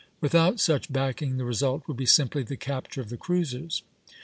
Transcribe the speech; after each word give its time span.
Without 0.19 0.59
such 0.59 0.91
backing 0.91 1.37
the 1.37 1.45
result 1.45 1.87
will 1.87 1.93
be 1.93 2.07
simply 2.07 2.41
the 2.41 2.57
capture 2.57 3.01
of 3.01 3.09
the 3.09 3.17
cruisers." 3.17 3.83